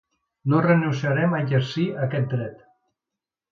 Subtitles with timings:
[0.53, 2.67] No renunciarem a exercir aquest dret.